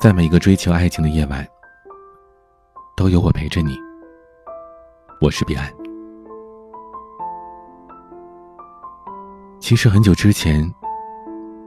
[0.00, 1.44] 在每一个追求爱情的夜晚，
[2.96, 3.76] 都有我陪着你。
[5.20, 5.68] 我是彼岸。
[9.58, 10.72] 其实很久之前，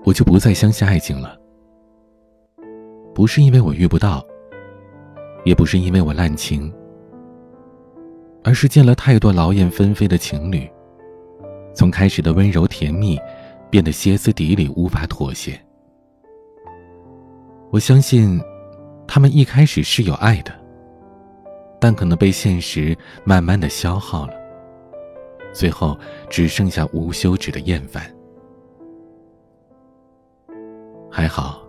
[0.05, 1.37] 我就不再相信爱情了。
[3.13, 4.25] 不是因为我遇不到，
[5.43, 6.73] 也不是因为我滥情，
[8.45, 10.71] 而是见了太多劳燕分飞的情侣，
[11.75, 13.19] 从开始的温柔甜蜜，
[13.69, 15.61] 变得歇斯底里，无法妥协。
[17.71, 18.37] 我相信，
[19.07, 20.51] 他们一开始是有爱的，
[21.79, 24.33] 但可能被现实慢慢的消耗了，
[25.53, 25.97] 最后
[26.29, 28.03] 只剩下无休止的厌烦。
[31.09, 31.65] 还好，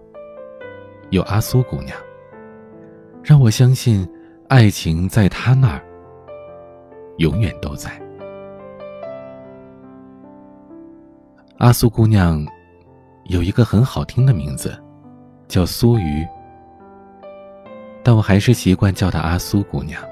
[1.11, 1.97] 有阿苏姑娘，
[3.23, 4.05] 让我相信，
[4.49, 5.81] 爱情在她那儿
[7.19, 7.93] 永远都在。
[11.59, 12.45] 阿苏姑娘
[13.27, 14.77] 有一个很好听的名字。
[15.53, 16.27] 叫苏瑜，
[18.03, 20.03] 但我还是习惯叫她阿苏姑娘。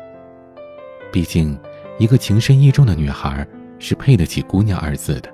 [1.11, 1.59] 毕竟，
[1.99, 3.47] 一个情深意重的女孩
[3.79, 5.31] 是配得起“姑娘”二字的，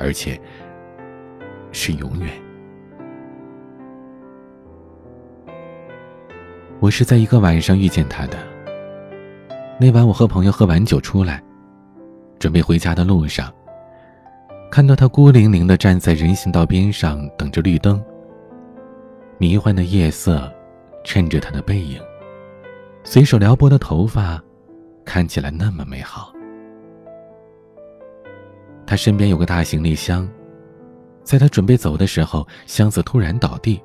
[0.00, 0.40] 而且
[1.70, 2.30] 是永远。
[6.80, 8.38] 我是在一个晚上遇见她的。
[9.78, 11.42] 那晚，我和朋友喝完酒出来，
[12.38, 13.52] 准备回家的路上，
[14.70, 18.02] 看到她孤零零的站在人行道边上等着绿灯。
[19.38, 20.52] 迷幻的夜色，
[21.04, 22.00] 衬着他的背影，
[23.02, 24.42] 随手撩拨的头发，
[25.04, 26.32] 看起来那么美好。
[28.86, 30.28] 他身边有个大行李箱，
[31.22, 33.82] 在他准备走的时候，箱子突然倒地，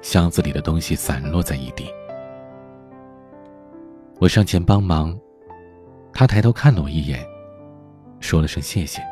[0.00, 1.92] 箱子里的东西散落在一地。
[4.18, 5.18] 我上前帮忙，
[6.12, 7.24] 他抬头看了我一眼，
[8.20, 9.02] 说了声谢谢。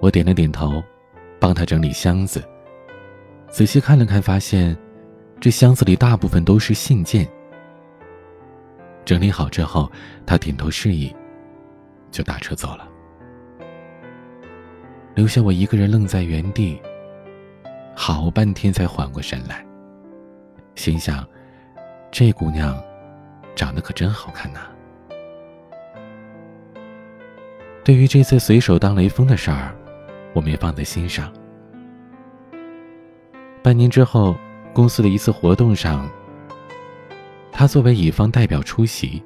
[0.00, 0.82] 我点了点头，
[1.40, 2.44] 帮他整理箱子。
[3.56, 4.76] 仔细看了看，发现
[5.40, 7.26] 这箱子里大部分都是信件。
[9.02, 9.90] 整理好之后，
[10.26, 11.10] 他点头示意，
[12.10, 12.86] 就打车走了，
[15.14, 16.78] 留下我一个人愣在原地。
[17.94, 19.64] 好半天才缓过神来，
[20.74, 21.26] 心想：
[22.10, 22.78] 这姑娘
[23.54, 24.66] 长得可真好看呐。
[27.82, 29.74] 对于这次随手当雷锋的事儿，
[30.34, 31.32] 我没放在心上。
[33.66, 34.36] 半年之后，
[34.72, 36.08] 公司的一次活动上，
[37.50, 39.20] 他作为乙方代表出席。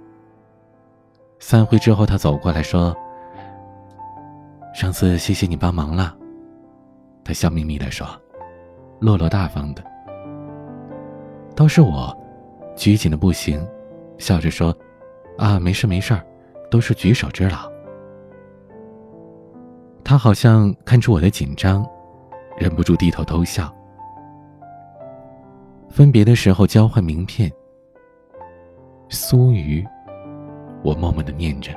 [1.39, 2.97] 散会之后，他走过来说
[4.73, 6.17] ：“上次谢谢你帮忙了。”
[7.23, 8.09] 他笑眯眯的说
[8.99, 9.84] ：“落落大方的。”
[11.55, 12.17] 倒是我，
[12.75, 13.62] 拘谨的不行，
[14.17, 14.75] 笑着说
[15.37, 16.19] ：“啊，没事没事
[16.71, 17.71] 都是举手之劳。”
[20.03, 21.87] 他好像看出我的紧张，
[22.57, 23.71] 忍不住低头偷笑。
[25.91, 27.53] 分别的时候交换名片。
[29.09, 29.84] 苏瑜，
[30.83, 31.73] 我默默的念着。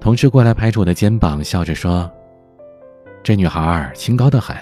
[0.00, 2.10] 同事过来拍着我的肩膀，笑着说
[3.22, 4.56] ：“这女孩儿清高的很，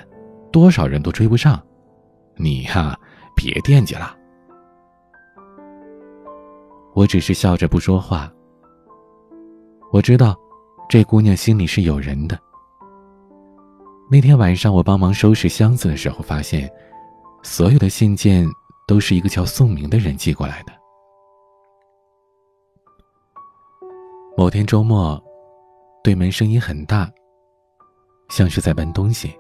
[0.53, 1.61] 多少人都追不上，
[2.37, 2.97] 你呀，
[3.35, 4.15] 别惦记了。”
[6.95, 8.31] 我只是笑着不说话。
[9.91, 10.37] 我知道，
[10.89, 12.39] 这姑娘心里是有人的。
[14.11, 16.71] 那天晚上，我帮忙收拾箱子的时候，发现。
[17.43, 18.49] 所有的信件
[18.87, 20.73] 都是一个叫宋明的人寄过来的。
[24.37, 25.23] 某天周末，
[26.03, 27.11] 对门声音很大，
[28.31, 29.35] 像是在搬东西。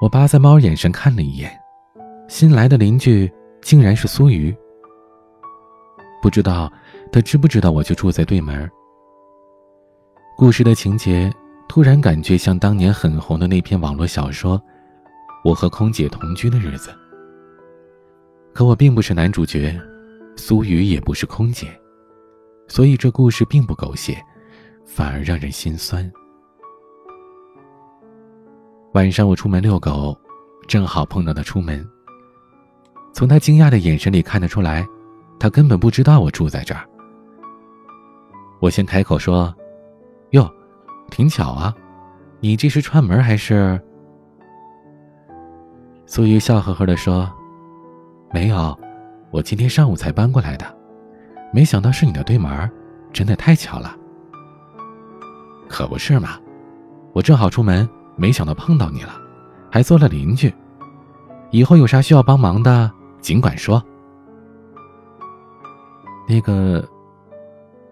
[0.00, 1.50] 我扒在猫眼上看了一眼，
[2.28, 3.32] 新来的邻居
[3.62, 4.54] 竟然是苏瑜。
[6.20, 6.70] 不知道
[7.12, 8.68] 他知不知道我就住在对门。
[10.36, 11.32] 故事的情节
[11.68, 14.60] 突然感觉像当年很红的那篇网络小说。
[15.46, 16.90] 我和空姐同居的日子，
[18.52, 19.80] 可我并不是男主角，
[20.34, 21.68] 苏雨也不是空姐，
[22.66, 24.20] 所以这故事并不狗血，
[24.84, 26.12] 反而让人心酸。
[28.94, 30.18] 晚上我出门遛狗，
[30.66, 31.88] 正好碰到他出门。
[33.12, 34.84] 从他惊讶的眼神里看得出来，
[35.38, 36.84] 他根本不知道我住在这儿。
[38.58, 39.54] 我先开口说
[40.30, 40.52] ：“哟，
[41.08, 41.72] 挺巧啊，
[42.40, 43.80] 你这是串门还是？”
[46.08, 47.28] 苏玉笑呵呵地说
[48.32, 48.78] ：“没有，
[49.32, 50.64] 我今天上午才搬过来的，
[51.52, 52.70] 没想到是你的对门，
[53.12, 53.96] 真的太巧了。
[55.68, 56.38] 可不是嘛，
[57.12, 59.20] 我正好出门，没想到碰到你了，
[59.68, 60.54] 还做了邻居。
[61.50, 62.88] 以后有啥需要帮忙的，
[63.20, 63.82] 尽管说。
[66.28, 66.88] 那个，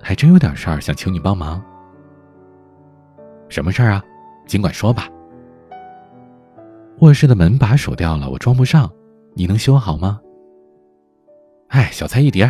[0.00, 1.60] 还真有点事儿想求你帮忙。
[3.48, 4.04] 什么事儿啊？
[4.46, 5.08] 尽管说吧。”
[7.04, 8.90] 卧室的门把手掉了，我装不上，
[9.34, 10.18] 你能修好吗？
[11.68, 12.44] 哎，小菜一碟。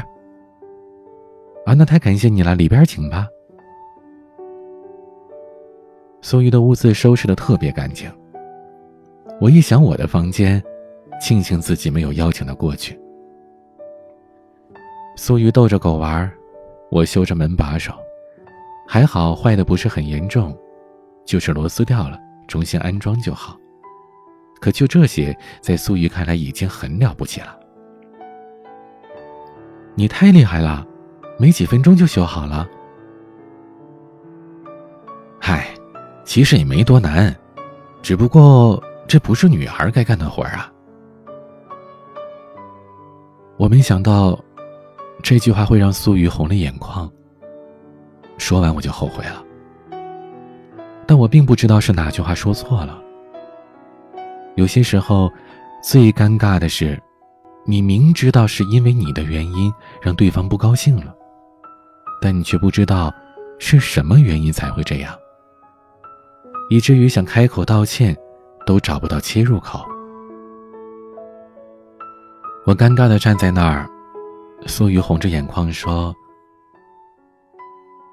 [1.66, 3.26] 啊，那太感谢你了，里边请吧。
[6.22, 8.08] 苏玉的屋子收拾的特别干净。
[9.40, 10.62] 我一想我的房间，
[11.20, 12.96] 庆幸自己没有邀请他过去。
[15.16, 16.32] 苏玉逗着狗玩，
[16.92, 17.92] 我修着门把手，
[18.86, 20.56] 还好坏的不是很严重，
[21.24, 22.16] 就是螺丝掉了，
[22.46, 23.58] 重新安装就好。
[24.60, 27.58] 可就这些，在苏玉看来已经很了不起了。
[29.94, 30.86] 你太厉害了，
[31.38, 32.68] 没几分钟就修好了。
[35.38, 35.68] 嗨，
[36.24, 37.34] 其实也没多难，
[38.02, 40.72] 只不过这不是女孩该干的活儿啊。
[43.56, 44.38] 我没想到，
[45.22, 47.10] 这句话会让苏玉红了眼眶。
[48.36, 49.44] 说完我就后悔了，
[51.06, 52.98] 但我并不知道是哪句话说错了。
[54.56, 55.30] 有些时候，
[55.82, 57.00] 最尴尬的是，
[57.66, 61.14] 你明知道是因为你的原因让对方不高兴了，
[62.20, 63.12] 但你却不知道
[63.58, 65.12] 是什么原因才会这样，
[66.70, 68.16] 以至于想开口道歉，
[68.64, 69.84] 都找不到切入口。
[72.64, 73.90] 我尴尬的站在那儿，
[74.66, 76.14] 苏雨红着眼眶说：“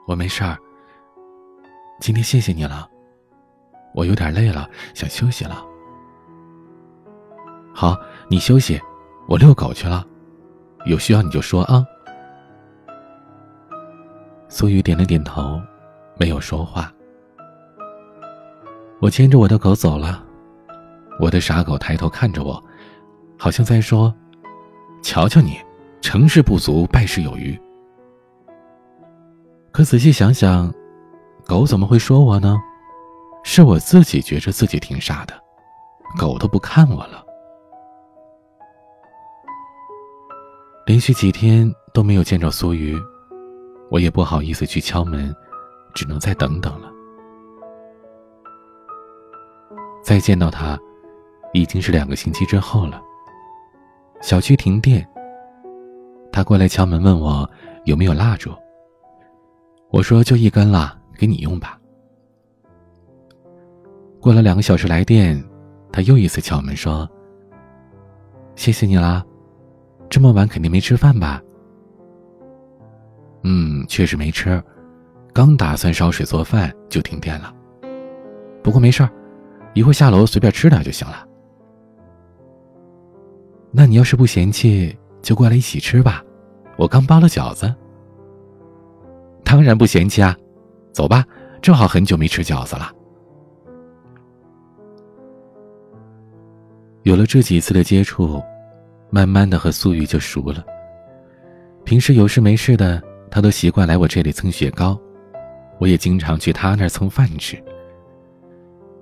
[0.07, 0.57] 我没事儿。
[2.01, 2.89] 今天谢谢你了，
[3.93, 5.63] 我有点累了，想休息了。”
[7.73, 7.97] 好，
[8.27, 8.79] 你休息，
[9.27, 10.05] 我遛狗去了。
[10.85, 11.85] 有需要你就说啊。
[14.49, 15.61] 苏雨点了点头，
[16.19, 16.91] 没有说话。
[18.99, 20.23] 我牵着我的狗走了，
[21.19, 22.61] 我的傻狗抬头看着我，
[23.37, 24.13] 好像在说
[25.01, 25.57] ：“瞧瞧你，
[26.01, 27.59] 成事不足败事有余。”
[29.71, 30.71] 可仔细想想，
[31.45, 32.59] 狗怎么会说我呢？
[33.43, 35.33] 是我自己觉着自己挺傻的，
[36.19, 37.23] 狗都不看我了。
[40.85, 42.99] 连续几天都没有见着苏瑜，
[43.89, 45.33] 我也不好意思去敲门，
[45.93, 46.91] 只能再等等了。
[50.03, 50.77] 再见到他，
[51.53, 53.01] 已经是两个星期之后了。
[54.21, 55.07] 小区停电，
[56.31, 57.49] 他过来敲门问我
[57.85, 58.51] 有没有蜡烛。
[59.91, 61.79] 我说就一根蜡，给你用吧。
[64.19, 65.41] 过了两个小时来电，
[65.91, 67.07] 他又一次敲门说
[68.55, 69.23] ：“谢谢你啦。”
[70.11, 71.41] 这么晚肯定没吃饭吧？
[73.43, 74.61] 嗯，确实没吃，
[75.33, 77.55] 刚打算烧水做饭就停电了。
[78.61, 79.09] 不过没事儿，
[79.73, 81.25] 一会儿下楼随便吃点就行了。
[83.71, 86.21] 那你要是不嫌弃，就过来一起吃吧，
[86.75, 87.73] 我刚包了饺子。
[89.45, 90.37] 当然不嫌弃啊，
[90.91, 91.25] 走吧，
[91.61, 92.91] 正好很久没吃饺子了。
[97.03, 98.43] 有了这几次的接触。
[99.11, 100.65] 慢慢的和素玉就熟了。
[101.83, 104.99] 平时有事没事的，他都习惯来我这里蹭雪糕，
[105.79, 107.61] 我也经常去他那儿蹭饭吃。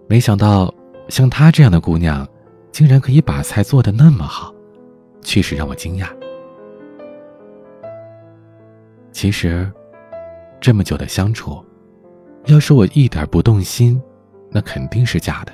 [0.07, 0.73] 没想到
[1.07, 2.27] 像她这样的姑娘，
[2.71, 4.51] 竟然可以把菜做的那么好，
[5.21, 6.07] 确实让我惊讶。
[9.11, 9.71] 其实，
[10.59, 11.63] 这么久的相处，
[12.45, 14.01] 要是我一点不动心，
[14.49, 15.51] 那肯定是假的。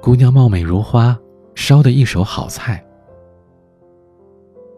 [0.00, 1.18] 姑娘貌美如花，
[1.54, 2.82] 烧的一手好菜。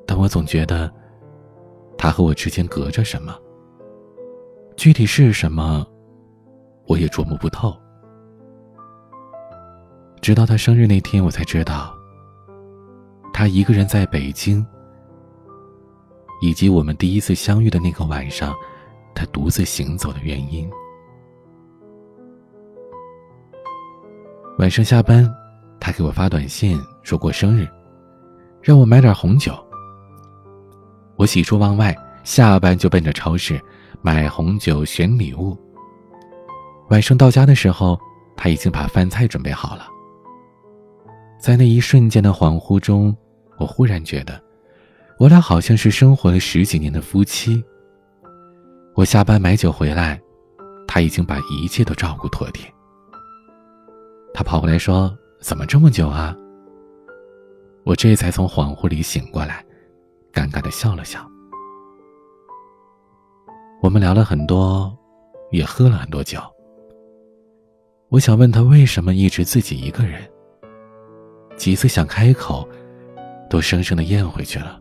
[0.08, 0.90] 但我总觉得，
[1.98, 3.36] 他和我之间隔着什么。
[4.74, 5.86] 具体是什么，
[6.86, 7.76] 我也琢磨不透。
[10.22, 11.94] 直到他生日那天，我才知道，
[13.34, 14.66] 他一个人在北京，
[16.40, 18.54] 以及我们第一次相遇的那个晚上，
[19.14, 20.70] 他独自行走的原因。
[24.58, 25.30] 晚上下班，
[25.78, 27.68] 他给我发短信说过生日，
[28.62, 29.52] 让我买点红酒。
[31.18, 33.60] 我喜出望外，下班就奔着超市
[34.00, 35.58] 买红酒、选礼物。
[36.90, 37.98] 晚上到家的时候，
[38.36, 39.88] 他已经把饭菜准备好了。
[41.40, 43.14] 在那一瞬间的恍惚中，
[43.58, 44.40] 我忽然觉得，
[45.18, 47.62] 我俩好像是生活了十几年的夫妻。
[48.94, 50.20] 我下班买酒回来，
[50.86, 52.64] 他已经把一切都照顾妥帖。
[54.32, 56.36] 他跑过来说：“怎么这么久啊？”
[57.82, 59.64] 我这才从恍惚里醒过来。
[60.32, 61.26] 尴尬的笑了笑。
[63.80, 64.96] 我们聊了很多，
[65.50, 66.40] 也喝了很多酒。
[68.08, 70.20] 我想问他为什么一直自己一个人。
[71.56, 72.68] 几次想开口，
[73.50, 74.80] 都生生的咽回去了。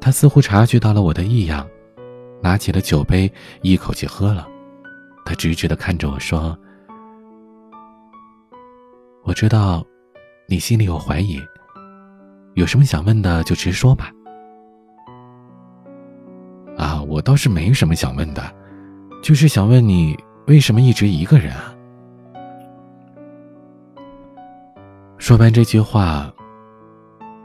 [0.00, 1.68] 他似乎察觉到了我的异样，
[2.42, 3.32] 拿起了酒杯，
[3.62, 4.48] 一口气喝了。
[5.24, 6.58] 他直直的看着我说
[9.22, 9.84] ：“我知道，
[10.46, 11.40] 你心里有怀疑，
[12.58, 14.10] 有什么想问的就直说吧。
[16.76, 18.52] 啊，我倒是没什么想问的，
[19.22, 21.72] 就是想问你为什么一直一个人啊？
[25.18, 26.32] 说完这句话，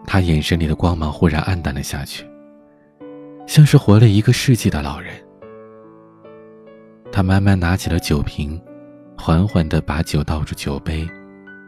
[0.08, 2.27] 他眼神里的光芒忽然暗淡了下去，
[3.46, 5.13] 像是活了一个世纪的老人。
[7.12, 8.60] 他慢慢拿起了酒瓶，
[9.15, 11.08] 缓缓的把酒倒入酒杯，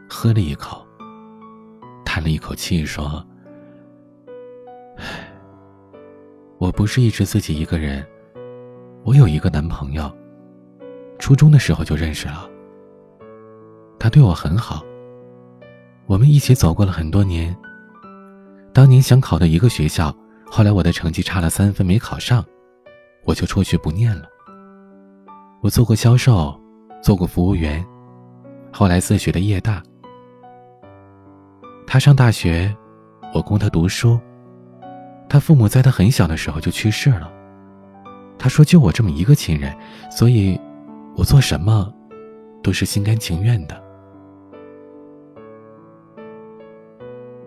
[0.09, 0.83] 喝了一口，
[2.03, 3.23] 叹了一口气说
[4.97, 5.03] ：“唉，
[6.57, 8.05] 我不是一直自己一个人，
[9.03, 10.11] 我有一个男朋友，
[11.19, 12.49] 初中的时候就认识了。
[13.99, 14.83] 他对我很好，
[16.05, 17.55] 我们一起走过了很多年。
[18.73, 22.43] 当年想考的一个学校，后来我的成绩差了三分没考上，
[23.23, 24.27] 我就辍学不念了。”
[25.63, 26.59] 我做过销售，
[27.01, 27.83] 做过服务员，
[28.71, 29.81] 后来自学的夜大。
[31.87, 32.75] 他上大学，
[33.33, 34.19] 我供他读书。
[35.27, 37.32] 他父母在他很小的时候就去世了。
[38.38, 39.75] 他说就我这么一个亲人，
[40.12, 40.60] 所以，
[41.15, 41.91] 我做什么，
[42.62, 43.82] 都是心甘情愿的。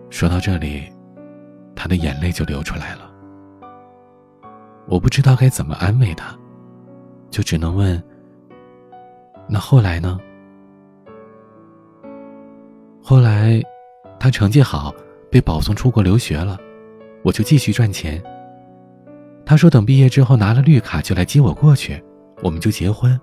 [0.09, 0.91] 说到这里，
[1.75, 3.09] 他的眼泪就流出来了。
[4.87, 6.35] 我不知道该怎么安慰他，
[7.29, 8.01] 就只能问。
[9.47, 10.19] 那后来呢？
[13.01, 13.61] 后来，
[14.19, 14.93] 他成绩好，
[15.31, 16.57] 被保送出国留学了，
[17.23, 18.21] 我就继续赚钱。
[19.45, 22.01] 他说等毕业之后拿了绿卡就来接我过去，
[22.43, 23.19] 我们就结婚。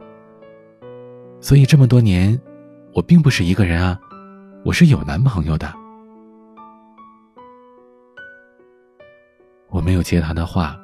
[1.40, 2.40] 所以这么多年，
[2.92, 3.98] 我并不是一个人啊，
[4.64, 5.72] 我是有男朋友的。
[9.68, 10.76] 我没有接他的话，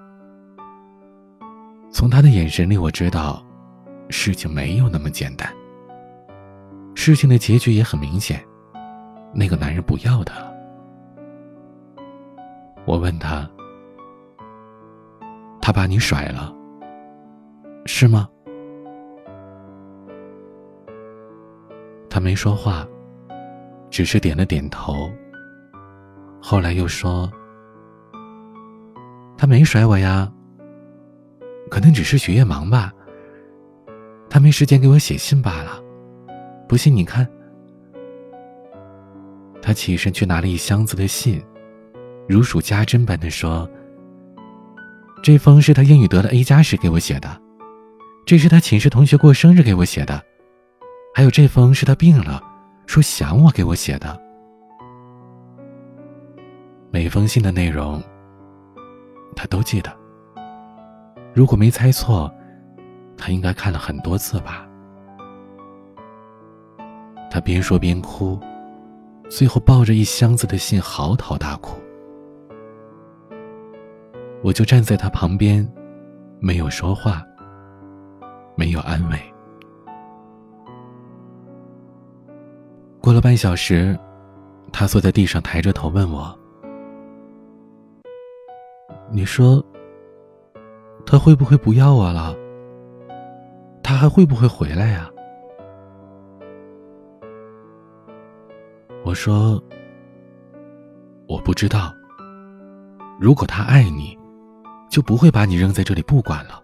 [1.90, 3.44] 从他的眼神里我知道。
[4.10, 5.50] 事情没有那么简单。
[6.94, 8.44] 事情的结局也很明显，
[9.32, 10.51] 那个男人不要他了。
[12.84, 13.48] 我问他
[15.62, 16.52] ：“他把你甩了，
[17.86, 18.28] 是吗？”
[22.10, 22.86] 他没说话，
[23.88, 25.10] 只是点了点头。
[26.42, 27.30] 后来又说
[29.38, 30.30] ：“他没甩我呀，
[31.70, 32.92] 可能只是学业忙吧。”
[34.28, 35.80] 他没时间给我写信罢了，
[36.66, 37.26] 不信你看。
[39.60, 41.40] 他起身去拿了一箱子的信，
[42.32, 43.68] 如数家珍般的说
[45.22, 47.40] ：“这封是他英语得了 A 加时给我写的，
[48.24, 50.20] 这是他寝室同学过生日给我写的，
[51.14, 52.42] 还有这封是他病了，
[52.86, 54.18] 说想我给我写的。
[56.90, 58.02] 每封信的内容，
[59.36, 59.94] 他都记得。
[61.34, 62.32] 如果没猜错。”
[63.14, 64.66] 他应该看了很多次吧。
[67.30, 68.40] 他边说边哭，
[69.30, 71.78] 最后抱着一箱子的信嚎啕大哭。
[74.42, 75.66] 我就站在他旁边，
[76.40, 77.22] 没有说话，
[78.56, 79.18] 没有安慰。
[83.00, 83.98] 过了半小时，
[84.72, 86.36] 他坐在地上，抬着头问我
[89.10, 89.64] ：“你说，
[91.06, 92.34] 他会不会不要我了？”
[93.82, 95.10] 他还会不会回来呀？
[99.04, 99.62] 我说，
[101.28, 101.92] 我不知道。
[103.20, 104.16] 如果他爱你，
[104.92, 106.62] 就不会把你扔在这里不管了。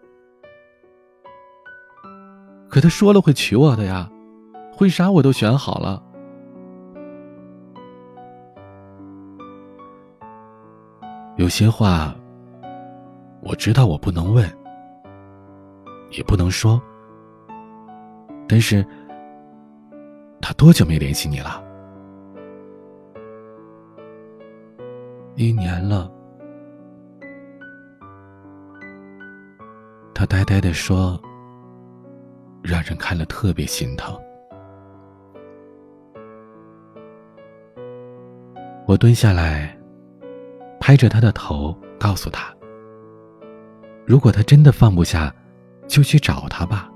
[2.68, 4.06] 可他说了会娶我的呀，
[4.70, 6.02] 婚纱我都选好了。
[11.38, 12.14] 有些话，
[13.40, 14.46] 我知道我不能问，
[16.10, 16.78] 也不能说。
[18.46, 18.84] 但是，
[20.42, 21.64] 他多久没联系你了？
[25.34, 26.12] 一年了。
[30.18, 31.16] 他呆呆的说，
[32.60, 34.20] 让人看了特别心疼。
[38.84, 39.78] 我蹲下来，
[40.80, 42.52] 拍着他的头，告诉他：
[44.04, 45.32] 如果他真的放不下，
[45.86, 46.90] 就去找他吧。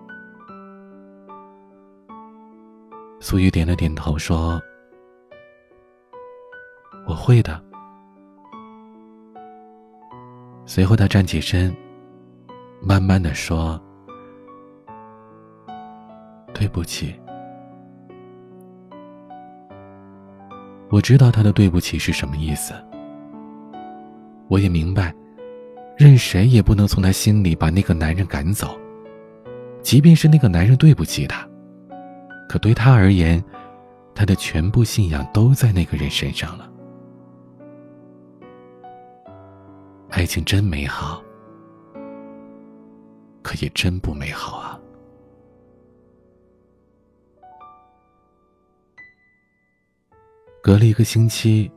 [3.21, 4.61] 苏玉点了点头，说
[7.07, 7.63] ：“我会的。”
[10.67, 11.73] 随后，他站起身，
[12.85, 13.81] 慢慢的说
[16.53, 17.15] ：“对不起。”
[20.91, 22.75] 我知道他的对不起是什么意思。
[24.49, 25.15] 我也明白，
[25.97, 28.77] 任谁也不能从他心里把那个男人赶走，
[29.81, 31.49] 即便是那个男人对不起他。
[32.49, 33.43] 可对他而言，
[34.15, 36.71] 他的全部信仰都在那个人身上了。
[40.11, 41.23] 爱情真美好，
[43.43, 44.79] 可也真不美好啊！
[50.63, 51.71] 隔了一个星期，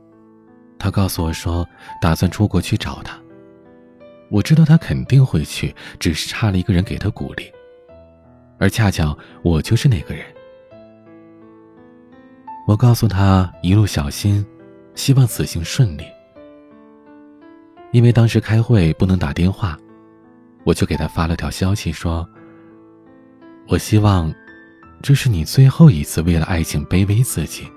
[0.78, 1.68] 他告诉我说，
[2.00, 3.20] 打算出国去找他。
[4.30, 7.52] 我知道他肯定会去，只是差了一个人给他鼓励，
[8.58, 10.24] 而恰巧我就是那个人。
[12.66, 14.44] 我告诉他一路小心，
[14.94, 16.04] 希望此行顺利。
[17.92, 19.78] 因为当时开会不能打电话，
[20.66, 22.28] 我就给他发了条消息说
[23.70, 24.34] ：“我希望，
[25.00, 27.70] 这是你最后一次为了爱情卑微自己。”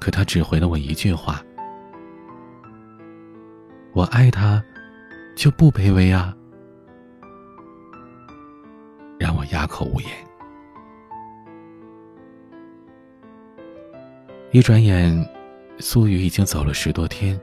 [0.00, 1.42] 可他只回了我一句话。
[3.92, 4.64] 我爱他，
[5.36, 6.34] 就不卑微啊！
[9.18, 10.08] 让我哑口无言。
[14.50, 15.28] 一转眼，
[15.78, 17.38] 苏雨已经走了十多天。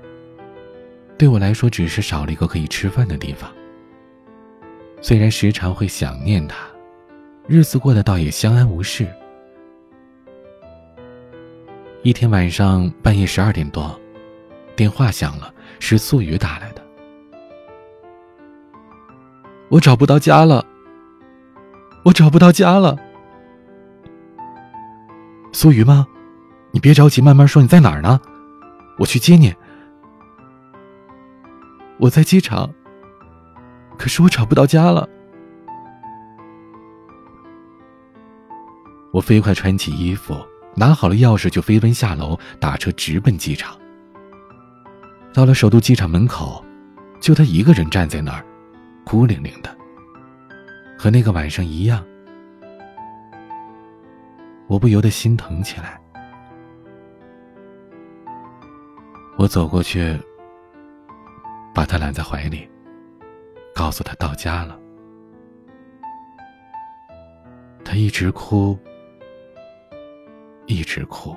[1.17, 3.50] 对我来说，只是少了一个可以吃饭的地方。
[5.01, 6.57] 虽然时常会想念他，
[7.47, 9.07] 日子过得倒也相安无事。
[12.03, 14.00] 一天晚上半夜十二点多，
[14.75, 15.53] 电话响了。
[15.79, 16.81] 是素雨打来的，
[19.69, 20.65] 我找不到家了，
[22.03, 22.97] 我找不到家了。
[25.51, 26.07] 苏雨吗？
[26.71, 27.62] 你别着急，慢慢说。
[27.62, 28.19] 你在哪儿呢？
[28.97, 29.53] 我去接你。
[31.99, 32.71] 我在机场，
[33.97, 35.07] 可是我找不到家了。
[39.11, 40.35] 我飞快穿起衣服，
[40.75, 43.75] 拿好了钥匙，就飞奔下楼，打车直奔机场。
[45.33, 46.63] 到了首都机场门口，
[47.19, 48.45] 就他一个人站在那儿，
[49.03, 49.75] 孤零零的，
[50.99, 52.05] 和那个晚上一样。
[54.67, 55.99] 我不由得心疼起来。
[59.38, 60.19] 我走过去，
[61.77, 62.67] 把他揽在怀里，
[63.75, 64.79] 告诉他到家了。
[67.85, 68.75] 他一直哭，
[70.65, 71.35] 一直哭，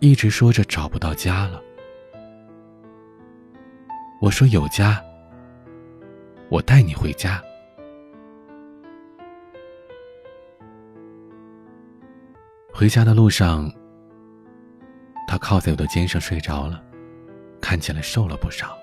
[0.00, 1.62] 一直说着找不到家了。
[4.20, 5.00] 我说有家，
[6.48, 7.40] 我带你回家。
[12.72, 13.72] 回家的路上，
[15.28, 16.82] 他靠在我的肩上睡着了，
[17.64, 18.76] 看起来瘦了不少。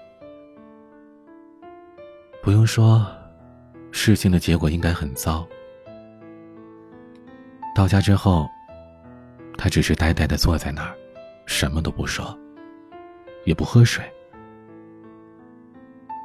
[2.41, 3.06] 不用说，
[3.91, 5.48] 事情的结果应该很糟。
[7.76, 8.50] 到家之后，
[9.56, 10.98] 他只是呆呆的坐在那儿，
[11.46, 12.36] 什么都不说，
[13.46, 14.04] 也不喝水。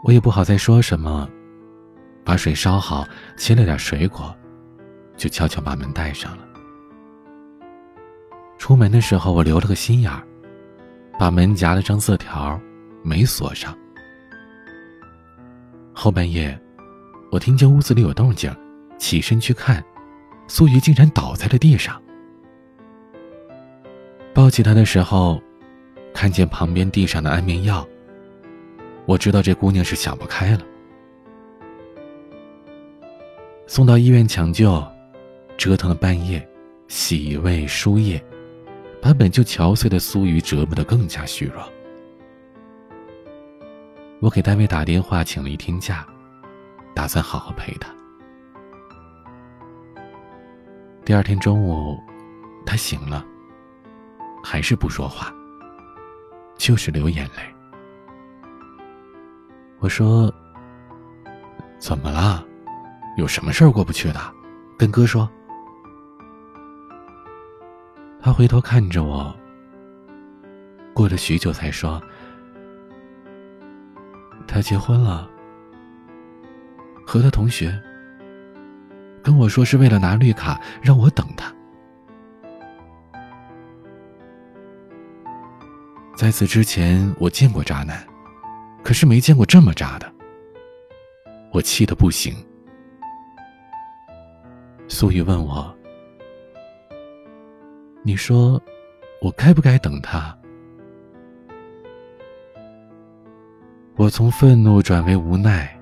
[0.03, 1.29] 我也不好再说什么，
[2.25, 4.35] 把水烧好，切了点水果，
[5.15, 6.49] 就悄悄把门带上了。
[8.57, 10.27] 出门的时候，我留了个心眼儿，
[11.19, 12.61] 把门夹了张字条，
[13.03, 13.77] 没锁上。
[15.93, 16.59] 后半夜，
[17.33, 18.55] 我听见屋子里有动静，
[18.99, 19.83] 起身去看，
[20.47, 22.01] 苏雨竟然倒在了地上。
[24.35, 25.41] 抱起她的时候，
[26.13, 27.87] 看见旁边地上的安眠药。
[29.07, 30.61] 我知道这姑娘是想不开了，
[33.67, 34.85] 送到医院抢救，
[35.57, 36.47] 折腾了半夜，
[36.89, 38.23] 洗胃输液，
[39.01, 41.63] 把本就憔悴的苏瑜折磨得更加虚弱。
[44.21, 46.07] 我给单位打电话请了一天假，
[46.95, 47.89] 打算好好陪她。
[51.05, 51.97] 第二天中午，
[52.65, 53.25] 她醒了，
[54.43, 55.33] 还是不说话，
[56.57, 57.43] 就是流眼泪。
[59.79, 60.33] 我说
[61.79, 62.45] ：“怎么了？
[63.19, 64.21] 有什么事儿过不去的？
[64.79, 65.31] 跟哥说。”
[68.27, 69.33] 他回头看着我，
[70.93, 72.03] 过了许久才说
[74.49, 75.31] ：“他结婚了，
[77.07, 77.73] 和他同学
[79.23, 81.55] 跟我说是为了拿绿卡，让我等他。
[86.17, 88.05] 在此之前，我见过渣男。”
[88.83, 90.13] 可是没见过这么渣的，
[91.53, 92.35] 我气得不行。
[94.89, 95.73] 苏雨问我
[98.07, 98.63] ：“你说，
[99.21, 100.33] 我该不该等他？”
[103.99, 105.77] 我从愤怒转为无奈，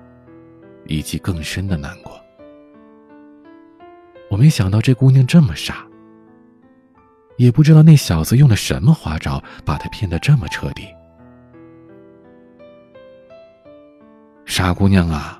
[0.87, 2.19] 以及更深的难过。
[4.31, 5.85] 我没想到这姑娘这么傻，
[7.37, 10.87] 也不知道那小子用了什么花招，把她骗得这么彻底。
[14.47, 15.39] 傻姑娘啊，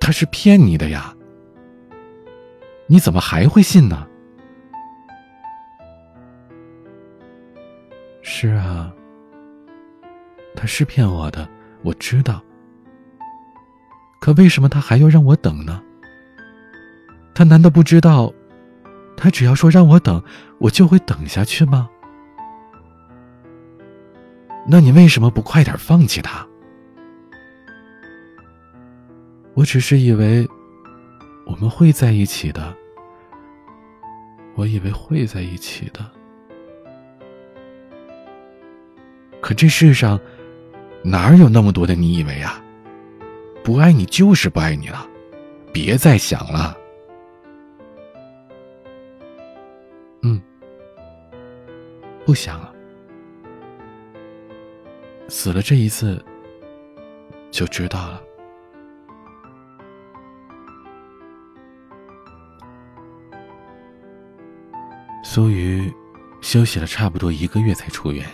[0.00, 1.14] 他是骗你的呀！
[2.86, 4.08] 你怎么还会信呢？
[8.34, 8.90] 是啊，
[10.56, 11.46] 他是骗我的，
[11.82, 12.42] 我知道。
[14.22, 15.82] 可为什么他还要让我等呢？
[17.34, 18.32] 他难道不知道，
[19.18, 20.20] 他只要说让我等，
[20.58, 21.90] 我就会等下去吗？
[24.66, 26.44] 那你为什么不快点放弃他？
[29.52, 30.48] 我只是以为
[31.44, 32.74] 我们会在一起的，
[34.54, 36.10] 我以为会在一起的。
[39.42, 40.18] 可这世上
[41.02, 42.62] 哪有那么多的你以为啊？
[43.64, 45.06] 不爱你就是不爱你了，
[45.72, 46.78] 别再想了。
[50.22, 50.40] 嗯，
[52.24, 52.72] 不想了。
[55.28, 56.24] 死了这一次
[57.50, 58.22] 就知道了。
[65.24, 65.92] 苏瑜
[66.40, 68.24] 休息了差不多一个月才出院。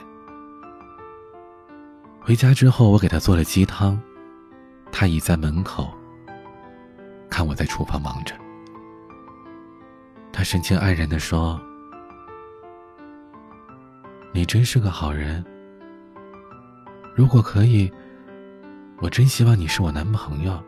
[2.28, 3.98] 回家之后，我给他做了鸡汤，
[4.92, 5.90] 他倚在门口，
[7.30, 8.34] 看我在厨房忙着。
[10.30, 11.58] 他神情黯然的说
[14.34, 15.42] ：“你真是个好人。
[17.16, 17.90] 如果可以，
[18.98, 20.62] 我真希望你是我男朋友。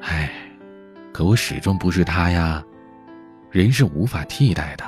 [0.00, 0.32] 唉，
[1.12, 2.64] 可我始终不是他呀。
[3.50, 4.84] 人是无法替代的，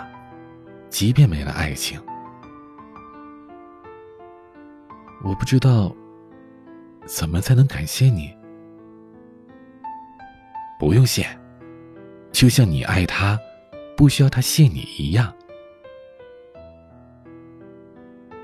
[0.89, 2.01] 即便没了爱情。”
[5.25, 5.95] 我不知道
[7.05, 8.33] 怎么才能感谢你。
[10.79, 11.27] 不用谢，
[12.31, 13.39] 就像你爱他，
[13.97, 15.35] 不需要他谢你一样。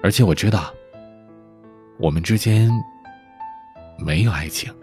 [0.02, 0.74] 而且我知道，
[1.98, 2.68] 我们之间
[3.96, 4.74] 没有爱情，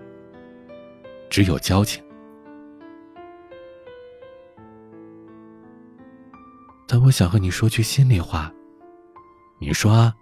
[1.30, 2.02] 只有交情。
[6.88, 8.52] 但我想和你说句心里话，
[9.60, 10.16] 你说啊。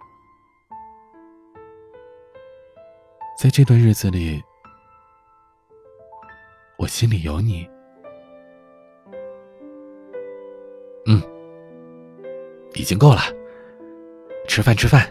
[3.40, 4.38] 在这段日子里，
[6.76, 7.66] 我心里有你。
[11.06, 11.22] 嗯，
[12.74, 13.20] 已经够了。
[14.46, 15.10] 吃饭，吃饭。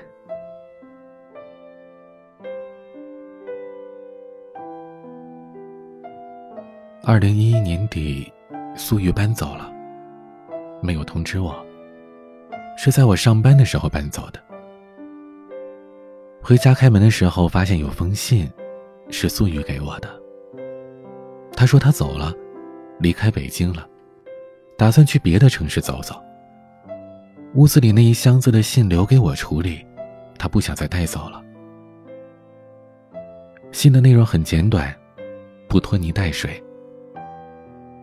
[7.04, 8.32] 二零一一年底，
[8.76, 9.74] 苏玉搬走了，
[10.84, 11.66] 没有通知我，
[12.78, 14.49] 是在我上班的时候搬走的。
[16.42, 18.50] 回家开门的时候，发现有封信，
[19.12, 20.10] 是素玉给我的。
[21.54, 22.34] 他说他走了，
[23.00, 23.88] 离开北京了，
[24.78, 26.16] 打算去别的城市走走。
[27.56, 29.86] 屋子里那一箱子的信留给我处理，
[30.38, 31.44] 他不想再带走了。
[33.72, 34.96] 信的内容很简短，
[35.68, 36.64] 不拖泥带水。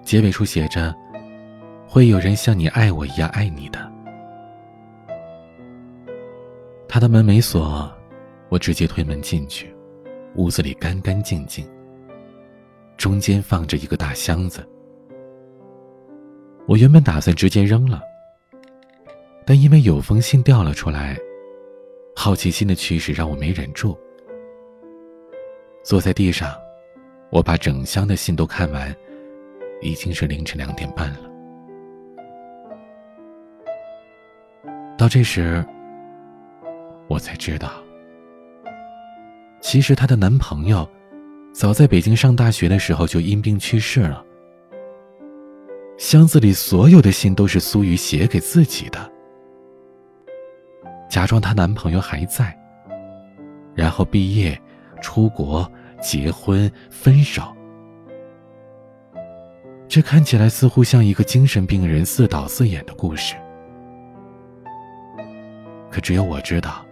[0.03, 0.95] 结尾处写着
[1.89, 3.93] ：“会有人像你爱我一样爱你的。”
[6.87, 7.91] 他的门没锁。
[8.49, 9.75] 我直接推门进去，
[10.37, 11.69] 屋子里干干净净。
[12.97, 14.67] 中间放着一个大箱子。
[16.67, 18.01] 我原本打算直接扔了，
[19.45, 21.17] 但因为有封信掉了出来，
[22.15, 23.97] 好奇心的驱使让我没忍住。
[25.85, 26.53] 坐在地上，
[27.31, 28.93] 我把整箱的信都看完，
[29.81, 31.21] 已经是凌晨两点半了。
[34.99, 35.65] 到这时，
[37.07, 37.71] 我才知道。
[39.67, 40.89] 其实她的男朋友，
[41.53, 44.25] 早在北京上大学的时候就因病去世了。
[45.99, 49.11] 箱子里所有的信都是苏雨写给自己的，
[51.09, 52.57] 假装她男朋友还在，
[53.75, 54.57] 然后毕业、
[55.01, 55.69] 出国、
[56.01, 57.43] 结婚、分手。
[59.89, 63.35] 这看起来似乎像一个精神病人自导自演的故事，
[65.91, 66.86] 可只有我知道。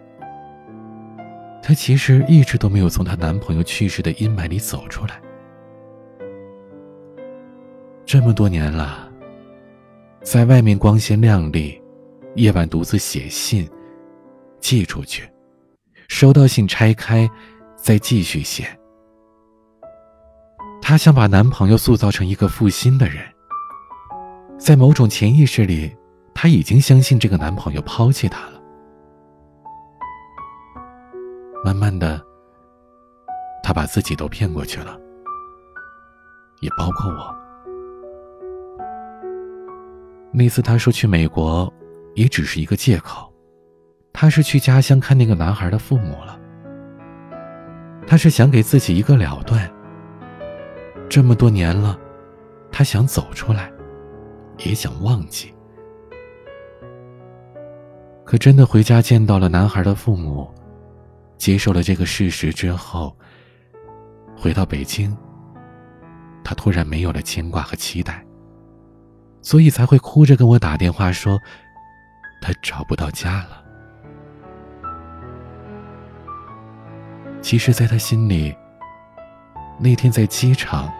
[1.66, 5.18] 她其实一直都没有从她男朋友去世的阴霾里走出来。
[8.04, 9.10] 这么多年了，
[10.22, 11.80] 在外面光鲜亮丽，
[12.34, 13.66] 夜晚独自写信，
[14.60, 15.26] 寄出去，
[16.06, 17.26] 收到信拆开，
[17.76, 18.66] 再继续写。
[20.82, 23.24] 她想把男朋友塑造成一个负心的人。
[24.58, 25.90] 在某种潜意识里，
[26.34, 28.53] 她已经相信这个男朋友抛弃她了。
[31.64, 32.20] 慢慢的，
[33.62, 34.98] 他把自己都骗过去了，
[36.60, 37.34] 也包括我。
[40.30, 41.72] 那次他说去美国，
[42.14, 43.32] 也只是一个借口，
[44.12, 46.38] 他是去家乡看那个男孩的父母了。
[48.06, 49.66] 他是想给自己一个了断。
[51.08, 51.98] 这么多年了，
[52.70, 53.72] 他想走出来，
[54.58, 55.54] 也想忘记。
[58.22, 60.52] 可真的回家见到了男孩的父母，
[61.36, 63.16] 接受了这个事实之后，
[64.36, 65.16] 回到北京，
[66.42, 68.24] 他突然没有了牵挂和期待，
[69.42, 71.38] 所以才会哭着跟我打电话说，
[72.40, 73.62] 他找不到家了。
[77.42, 78.56] 其实，在他心里，
[79.78, 80.90] 那天在机场，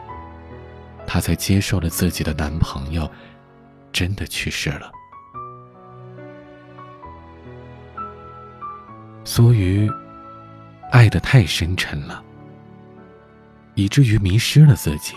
[1.07, 3.11] 他才接受了自己的男朋友
[3.93, 4.93] 真的去世了。
[9.25, 9.91] 苏瑜
[10.95, 12.23] 爱的太深沉了，
[13.75, 15.13] 以至于迷失了自己，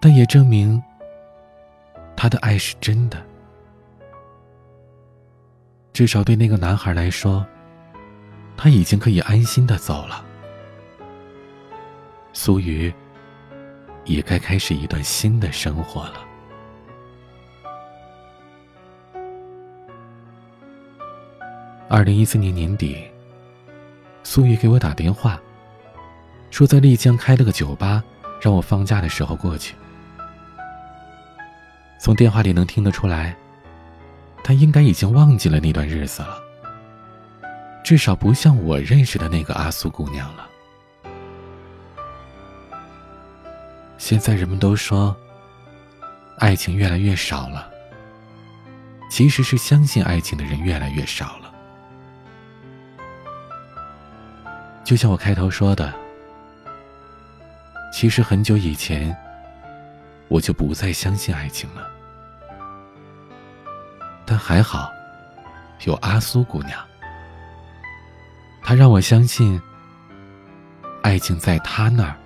[0.00, 0.82] 但也证明
[2.16, 3.22] 他的爱是真的。
[5.92, 7.46] 至少对那个男孩来说。
[8.60, 10.24] 他已经可以安心的走了，
[12.32, 12.92] 苏瑜
[14.04, 16.26] 也该开始一段新的生活了。
[21.88, 23.08] 二零一四年年底，
[24.30, 25.40] 苏瑜给我打电话，
[26.50, 28.04] 说在丽江开了个酒吧，
[28.42, 29.74] 让我放假的时候过去。
[31.98, 33.34] 从电话里能听得出来，
[34.44, 36.38] 他应该已经忘记了那段日子了。
[37.82, 40.46] 至少不像我认识的那个阿苏姑娘了。
[43.96, 45.16] 现在人们都说，
[46.36, 47.70] 爱情越来越少了。
[49.10, 51.47] 其实是相信爱情的人越来越少了。
[54.88, 55.92] 就像我开头说的，
[57.92, 59.14] 其实很久以前，
[60.28, 61.86] 我就不再相信爱情了。
[64.24, 64.90] 但还好，
[65.84, 66.82] 有阿苏姑娘。
[68.62, 69.60] 她让我相信，
[71.02, 72.16] 爱情在她那儿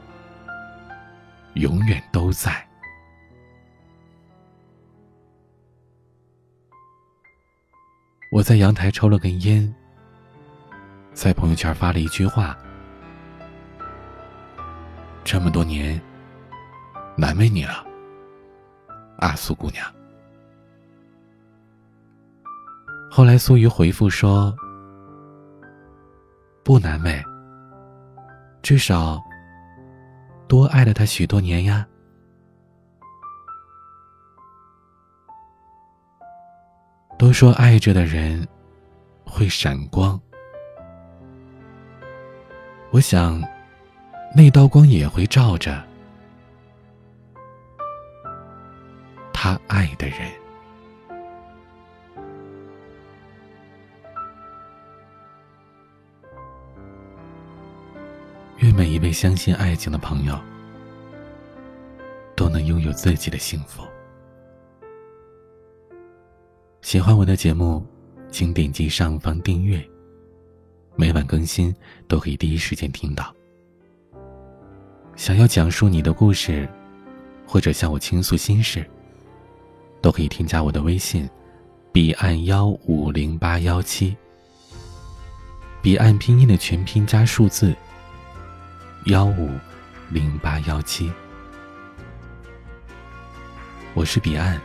[1.54, 2.64] 永远都在。
[8.30, 9.74] 我在阳台抽了根烟，
[11.14, 12.56] 在朋友圈发了一句话
[15.24, 16.00] ：“这么多年，
[17.16, 17.84] 难为你了，
[19.18, 19.86] 阿苏姑娘。”
[23.10, 24.54] 后来苏瑜回复说。
[26.64, 27.20] 不难为，
[28.62, 29.20] 至少
[30.46, 31.84] 多爱了他许多年呀。
[37.18, 38.46] 都说爱着的人
[39.24, 40.20] 会闪光，
[42.92, 43.42] 我想
[44.36, 45.82] 那道光也会照着
[49.32, 50.30] 他爱的人。
[58.58, 60.38] 愿每一位相信爱情的朋友
[62.36, 63.82] 都能拥有自己的幸福。
[66.82, 67.84] 喜欢我的节目，
[68.30, 69.82] 请点击上方订阅，
[71.02, 71.74] 每晚更新
[72.06, 73.34] 都可以第一时间听到。
[75.16, 76.68] 想要讲述你的故事，
[77.44, 78.88] 或者向我倾诉心事，
[80.00, 81.28] 都可以添加我的微信：
[81.90, 84.16] 彼岸幺五零八幺七。
[85.82, 87.74] 彼岸拼音的全拼加数字。
[89.06, 89.50] 幺五
[90.08, 91.10] 零八幺七，
[93.92, 94.60] 我是彼岸，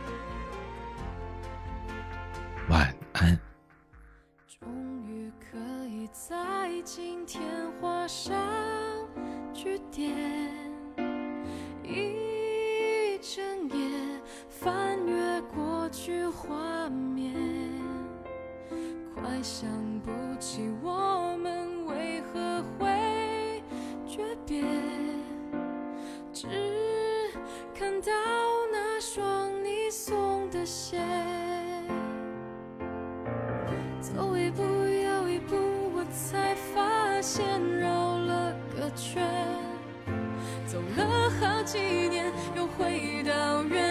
[19.48, 19.66] 想
[20.00, 23.62] 不起我们为何会。
[24.06, 24.62] 诀别，
[26.34, 26.46] 只
[27.74, 28.12] 看到
[28.70, 31.00] 那双你送的鞋。
[34.02, 35.56] 走一步又一步，
[35.94, 37.42] 我才发现
[37.78, 39.26] 绕了个圈。
[40.66, 41.78] 走了好几
[42.10, 43.87] 年，又回到原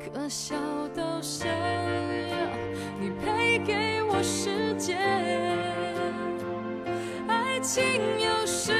[0.00, 0.56] 可笑
[0.94, 2.36] 到想要
[2.98, 4.96] 你赔给我时间，
[7.28, 7.84] 爱情
[8.18, 8.79] 有时。